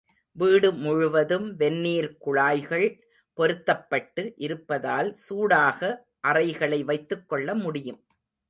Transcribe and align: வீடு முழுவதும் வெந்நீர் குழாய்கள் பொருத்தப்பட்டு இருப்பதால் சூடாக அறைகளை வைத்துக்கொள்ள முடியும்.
வீடு 0.35 0.69
முழுவதும் 0.73 1.45
வெந்நீர் 1.55 2.17
குழாய்கள் 2.17 2.87
பொருத்தப்பட்டு 3.37 4.33
இருப்பதால் 4.37 5.13
சூடாக 5.25 5.93
அறைகளை 6.21 6.83
வைத்துக்கொள்ள 6.83 7.55
முடியும். 7.55 8.01